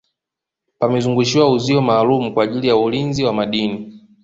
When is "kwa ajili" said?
2.33-2.67